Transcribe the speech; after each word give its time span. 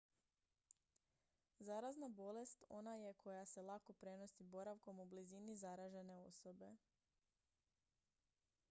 zarazna 1.65 2.09
bolest 2.09 2.63
ona 2.69 2.95
je 2.95 3.13
koja 3.13 3.45
se 3.45 3.61
lako 3.61 3.93
prenosi 3.93 4.43
boravkom 4.43 4.99
u 4.99 5.05
blizini 5.05 5.55
zaražene 5.55 6.17
osobe 6.17 6.75